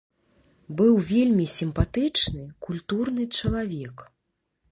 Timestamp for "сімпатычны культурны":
1.57-3.23